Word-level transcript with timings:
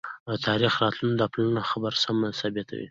او 0.27 0.35
تاريخ 0.47 0.73
راته 0.81 1.03
د 1.17 1.21
اپلاتون 1.27 1.67
خبره 1.71 1.97
سمه 2.03 2.27
ثابته 2.39 2.73
وي، 2.75 2.79